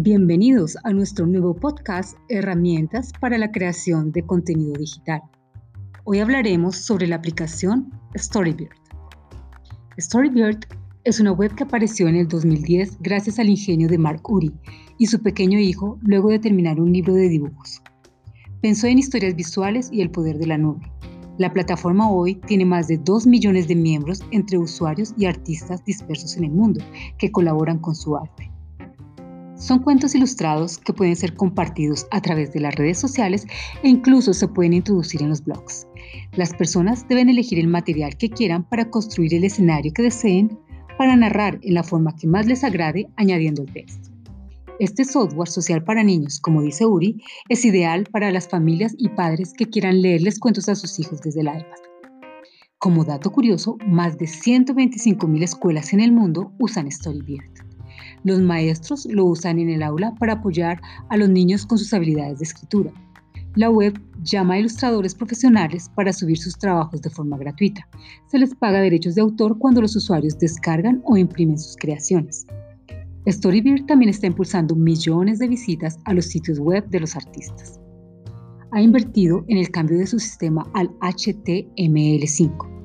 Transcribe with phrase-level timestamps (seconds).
[0.00, 5.22] Bienvenidos a nuestro nuevo podcast Herramientas para la creación de contenido digital.
[6.04, 8.76] Hoy hablaremos sobre la aplicación Storybird.
[9.98, 10.66] Storybird
[11.02, 14.52] es una web que apareció en el 2010 gracias al ingenio de Mark Uri
[14.98, 17.82] y su pequeño hijo luego de terminar un libro de dibujos.
[18.62, 20.92] Pensó en historias visuales y el poder de la nube.
[21.38, 26.36] La plataforma hoy tiene más de 2 millones de miembros entre usuarios y artistas dispersos
[26.36, 26.84] en el mundo
[27.18, 28.47] que colaboran con su arte.
[29.58, 33.44] Son cuentos ilustrados que pueden ser compartidos a través de las redes sociales
[33.82, 35.84] e incluso se pueden introducir en los blogs.
[36.36, 40.56] Las personas deben elegir el material que quieran para construir el escenario que deseen,
[40.96, 44.10] para narrar en la forma que más les agrade añadiendo el texto.
[44.78, 49.52] Este software social para niños, como dice Uri, es ideal para las familias y padres
[49.52, 51.78] que quieran leerles cuentos a sus hijos desde el iPad.
[52.78, 57.67] Como dato curioso, más de 125.000 escuelas en el mundo usan Storybird.
[58.24, 62.38] Los maestros lo usan en el aula para apoyar a los niños con sus habilidades
[62.38, 62.92] de escritura.
[63.54, 67.86] La web llama a ilustradores profesionales para subir sus trabajos de forma gratuita.
[68.26, 72.46] Se les paga derechos de autor cuando los usuarios descargan o imprimen sus creaciones.
[73.26, 77.80] Storybird también está impulsando millones de visitas a los sitios web de los artistas.
[78.72, 82.77] Ha invertido en el cambio de su sistema al HTML5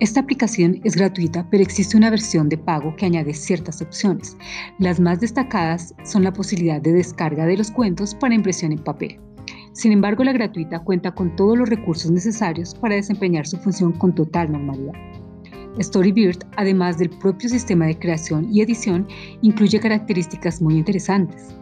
[0.00, 4.34] esta aplicación es gratuita, pero existe una versión de pago que añade ciertas opciones.
[4.78, 9.20] Las más destacadas son la posibilidad de descarga de los cuentos para impresión en papel.
[9.72, 14.14] Sin embargo, la gratuita cuenta con todos los recursos necesarios para desempeñar su función con
[14.14, 14.94] total normalidad.
[15.78, 19.06] Storybird, además del propio sistema de creación y edición,
[19.42, 21.54] incluye características muy interesantes.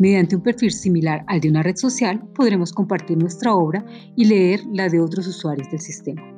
[0.00, 4.62] Mediante un perfil similar al de una red social, podremos compartir nuestra obra y leer
[4.72, 6.33] la de otros usuarios del sistema.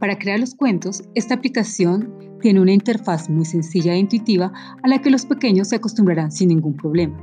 [0.00, 4.52] Para crear los cuentos, esta aplicación tiene una interfaz muy sencilla e intuitiva
[4.84, 7.18] a la que los pequeños se acostumbrarán sin ningún problema.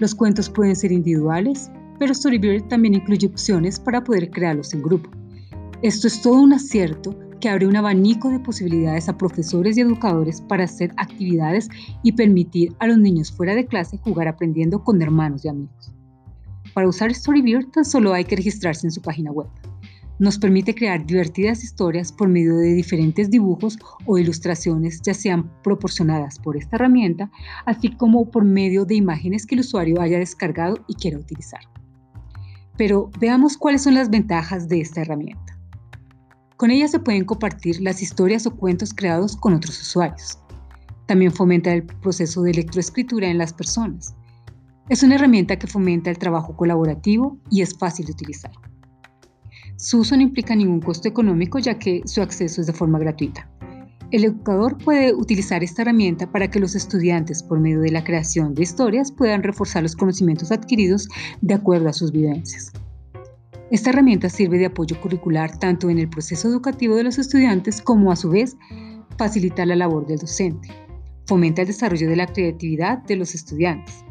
[0.00, 1.70] Los cuentos pueden ser individuales,
[2.00, 5.10] pero Storybird también incluye opciones para poder crearlos en grupo.
[5.82, 10.40] Esto es todo un acierto que abre un abanico de posibilidades a profesores y educadores
[10.40, 11.68] para hacer actividades
[12.02, 15.92] y permitir a los niños fuera de clase jugar aprendiendo con hermanos y amigos.
[16.74, 19.46] Para usar Storybird tan solo hay que registrarse en su página web
[20.18, 26.38] nos permite crear divertidas historias por medio de diferentes dibujos o ilustraciones, ya sean proporcionadas
[26.38, 27.30] por esta herramienta,
[27.66, 31.60] así como por medio de imágenes que el usuario haya descargado y quiera utilizar.
[32.76, 35.58] Pero veamos cuáles son las ventajas de esta herramienta.
[36.56, 40.38] Con ella se pueden compartir las historias o cuentos creados con otros usuarios.
[41.06, 44.14] También fomenta el proceso de electroescritura en las personas.
[44.88, 48.50] Es una herramienta que fomenta el trabajo colaborativo y es fácil de utilizar.
[49.78, 53.48] Su uso no implica ningún costo económico ya que su acceso es de forma gratuita.
[54.10, 58.54] El educador puede utilizar esta herramienta para que los estudiantes, por medio de la creación
[58.54, 61.08] de historias, puedan reforzar los conocimientos adquiridos
[61.42, 62.72] de acuerdo a sus vivencias.
[63.70, 68.10] Esta herramienta sirve de apoyo curricular tanto en el proceso educativo de los estudiantes como
[68.10, 68.56] a su vez
[69.16, 70.70] facilita la labor del docente.
[71.26, 74.04] Fomenta el desarrollo de la creatividad de los estudiantes.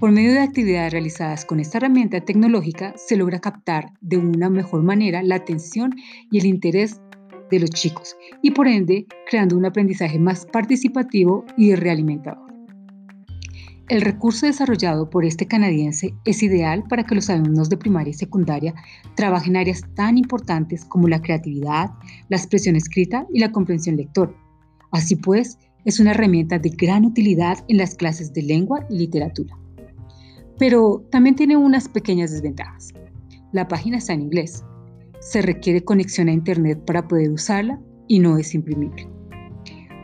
[0.00, 4.84] Por medio de actividades realizadas con esta herramienta tecnológica se logra captar de una mejor
[4.84, 5.92] manera la atención
[6.30, 7.00] y el interés
[7.50, 12.46] de los chicos y por ende creando un aprendizaje más participativo y realimentador.
[13.88, 18.14] El recurso desarrollado por este canadiense es ideal para que los alumnos de primaria y
[18.14, 18.74] secundaria
[19.16, 21.90] trabajen en áreas tan importantes como la creatividad,
[22.28, 24.32] la expresión escrita y la comprensión lectora.
[24.92, 29.56] Así pues, es una herramienta de gran utilidad en las clases de lengua y literatura
[30.58, 32.92] pero también tiene unas pequeñas desventajas.
[33.52, 34.64] La página está en inglés.
[35.20, 39.08] Se requiere conexión a Internet para poder usarla y no es imprimible.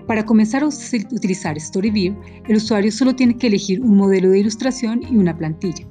[0.07, 2.15] Para comenzar a utilizar Storyview,
[2.47, 5.87] el usuario solo tiene que elegir un modelo de ilustración y una plantilla.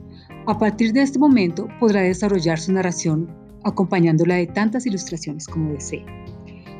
[0.46, 3.28] A partir de este momento podrá desarrollar su narración
[3.64, 6.06] acompañándola de tantas ilustraciones como desee.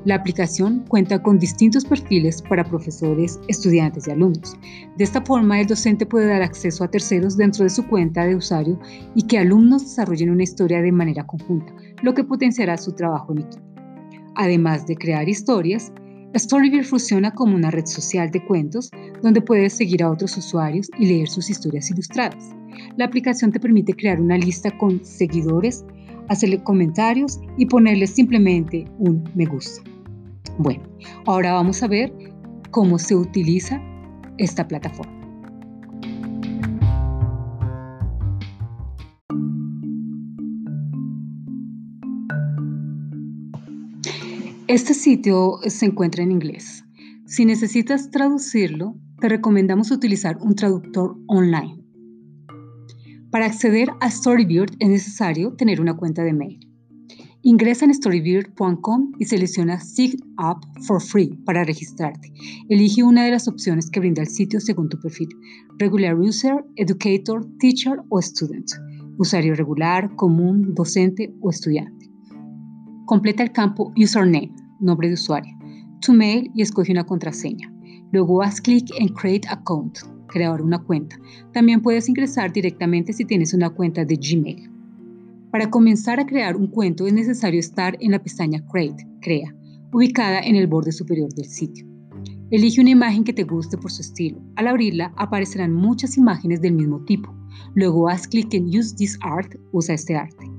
[0.06, 4.58] La aplicación cuenta con distintos perfiles para profesores, estudiantes y alumnos.
[4.98, 8.36] De esta forma, el docente puede dar acceso a terceros dentro de su cuenta de
[8.36, 8.78] usuario
[9.16, 13.40] y que alumnos desarrollen una historia de manera conjunta, lo que potenciará su trabajo en
[13.40, 13.64] equipo.
[14.36, 15.94] Además de crear historias,
[16.36, 18.90] Storyville funciona como una red social de cuentos
[19.22, 22.50] donde puedes seguir a otros usuarios y leer sus historias ilustradas.
[22.98, 25.86] La aplicación te permite crear una lista con seguidores,
[26.28, 29.93] hacerle comentarios y ponerle simplemente un me gusta.
[30.58, 30.84] Bueno,
[31.26, 32.14] ahora vamos a ver
[32.70, 33.82] cómo se utiliza
[34.38, 35.12] esta plataforma.
[44.68, 46.84] Este sitio se encuentra en inglés.
[47.26, 51.84] Si necesitas traducirlo, te recomendamos utilizar un traductor online.
[53.30, 56.73] Para acceder a Storybeard es necesario tener una cuenta de mail.
[57.46, 62.32] Ingresa en storybeard.com y selecciona Sign Up for Free para registrarte.
[62.70, 65.28] Elige una de las opciones que brinda el sitio según tu perfil.
[65.78, 68.70] Regular User, Educator, Teacher o Student.
[69.18, 72.10] Usuario regular, común, docente o estudiante.
[73.08, 75.54] Completa el campo Username, nombre de usuario,
[76.00, 77.74] tu mail y escoge una contraseña.
[78.14, 79.98] Luego haz clic en Create Account,
[80.28, 81.18] crear una cuenta.
[81.52, 84.73] También puedes ingresar directamente si tienes una cuenta de Gmail.
[85.54, 89.56] Para comenzar a crear un cuento es necesario estar en la pestaña Create, Crea,
[89.92, 91.86] ubicada en el borde superior del sitio.
[92.50, 94.42] Elige una imagen que te guste por su estilo.
[94.56, 97.32] Al abrirla aparecerán muchas imágenes del mismo tipo.
[97.76, 100.52] Luego haz clic en Use this art, usa este arte.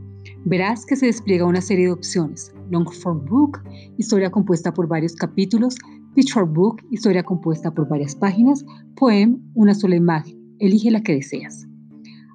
[0.44, 2.54] Verás que se despliega una serie de opciones.
[2.70, 3.64] Long form book,
[3.98, 5.74] historia compuesta por varios capítulos.
[6.14, 8.64] Picture book, historia compuesta por varias páginas.
[8.94, 10.38] Poem, una sola imagen.
[10.60, 11.66] Elige la que deseas.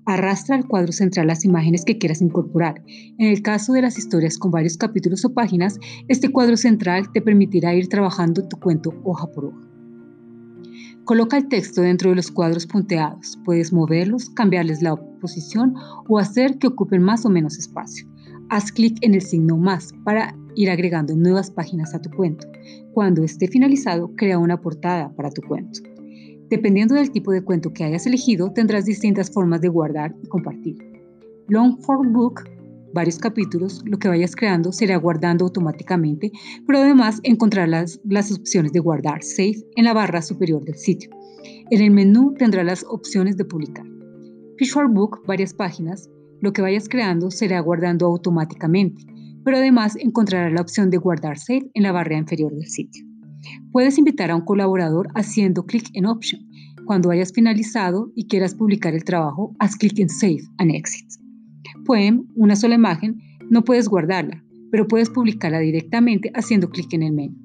[0.09, 2.81] Arrastra al cuadro central las imágenes que quieras incorporar.
[3.19, 5.77] En el caso de las historias con varios capítulos o páginas,
[6.07, 9.67] este cuadro central te permitirá ir trabajando tu cuento hoja por hoja.
[11.05, 13.37] Coloca el texto dentro de los cuadros punteados.
[13.45, 15.75] Puedes moverlos, cambiarles la posición
[16.07, 18.07] o hacer que ocupen más o menos espacio.
[18.49, 22.47] Haz clic en el signo más para ir agregando nuevas páginas a tu cuento.
[22.95, 25.81] Cuando esté finalizado, crea una portada para tu cuento.
[26.49, 30.77] Dependiendo del tipo de cuento que hayas elegido, tendrás distintas formas de guardar y compartir.
[31.47, 32.41] Long form book,
[32.91, 36.31] varios capítulos, lo que vayas creando será guardando automáticamente,
[36.65, 41.11] pero además encontrarás las opciones de guardar Save en la barra superior del sitio.
[41.69, 43.85] En el menú tendrás las opciones de publicar.
[44.57, 46.09] Visual Book, varias páginas,
[46.41, 49.05] lo que vayas creando será guardando automáticamente,
[49.43, 53.08] pero además encontrarás la opción de guardar Save en la barra inferior del sitio.
[53.71, 56.41] Puedes invitar a un colaborador haciendo clic en Option.
[56.85, 61.07] Cuando hayas finalizado y quieras publicar el trabajo, haz clic en Save and Exit.
[61.85, 67.13] Poem, una sola imagen, no puedes guardarla, pero puedes publicarla directamente haciendo clic en el
[67.13, 67.35] menú.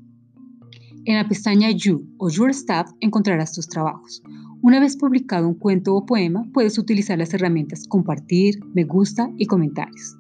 [1.07, 4.23] En la pestaña You o Your Staff encontrarás tus trabajos.
[4.63, 9.45] Una vez publicado un cuento o poema, puedes utilizar las herramientas Compartir, Me gusta y
[9.45, 10.17] Comentarios.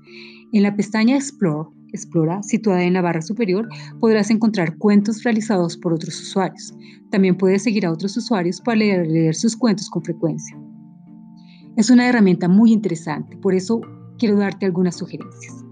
[0.53, 3.69] En la pestaña Explore Explora, situada en la barra superior,
[4.01, 6.75] podrás encontrar cuentos realizados por otros usuarios.
[7.13, 10.59] También puedes seguir a otros usuarios para leer, sus cuentos con frecuencia.
[11.77, 13.81] Es una herramienta muy interesante, por eso
[14.19, 15.65] quiero darte algunas sugerencias.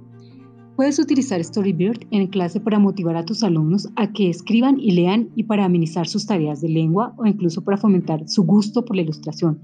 [0.76, 5.28] Puedes utilizar Storyboard en clase para motivar a tus alumnos a que escriban y lean
[5.34, 9.02] y para amenizar sus tareas de lengua o incluso para fomentar su gusto por la
[9.02, 9.60] ilustración.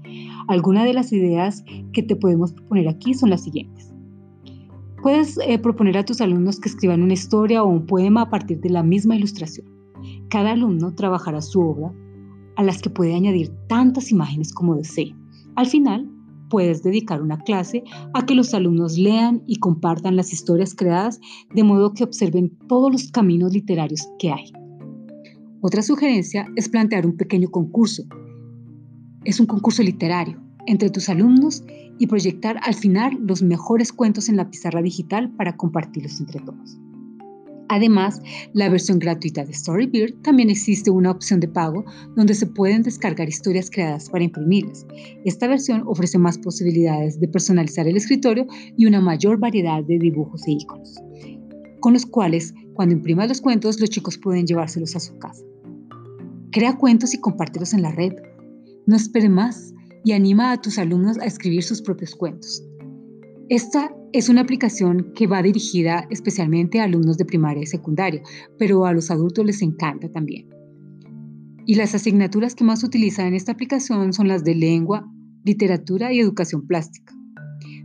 [0.49, 1.63] Algunas de las ideas
[1.93, 3.93] que te podemos proponer aquí son las siguientes.
[5.01, 8.59] Puedes eh, proponer a tus alumnos que escriban una historia o un poema a partir
[8.59, 9.65] de la misma ilustración.
[10.29, 11.93] Cada alumno trabajará su obra
[12.57, 15.15] a las que puede añadir tantas imágenes como desee.
[15.55, 16.09] Al final,
[16.49, 21.21] puedes dedicar una clase a que los alumnos lean y compartan las historias creadas
[21.53, 24.51] de modo que observen todos los caminos literarios que hay.
[25.61, 28.03] Otra sugerencia es plantear un pequeño concurso.
[29.23, 31.63] Es un concurso literario entre tus alumnos
[31.97, 36.79] y proyectar al final los mejores cuentos en la pizarra digital para compartirlos entre todos.
[37.71, 38.19] Además,
[38.53, 43.29] la versión gratuita de Storybeard también existe una opción de pago donde se pueden descargar
[43.29, 44.87] historias creadas para imprimirlas.
[45.23, 50.47] Esta versión ofrece más posibilidades de personalizar el escritorio y una mayor variedad de dibujos
[50.47, 50.95] e iconos,
[51.79, 55.43] con los cuales, cuando imprimas los cuentos, los chicos pueden llevárselos a su casa.
[56.51, 58.13] Crea cuentos y compártelos en la red.
[58.87, 62.63] No espere más y anima a tus alumnos a escribir sus propios cuentos.
[63.49, 68.21] Esta es una aplicación que va dirigida especialmente a alumnos de primaria y secundaria,
[68.57, 70.47] pero a los adultos les encanta también.
[71.65, 75.07] Y las asignaturas que más utilizan en esta aplicación son las de lengua,
[75.43, 77.13] literatura y educación plástica.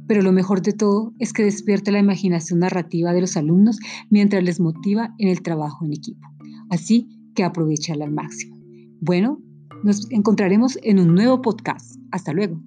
[0.06, 3.78] Pero lo mejor de todo es que despierta la imaginación narrativa de los alumnos
[4.10, 6.28] mientras les motiva en el trabajo en equipo.
[6.70, 8.56] Así que aprovechala al máximo.
[9.00, 9.40] Bueno,
[9.82, 12.03] nos encontraremos en un nuevo podcast.
[12.14, 12.60] Hasta luego.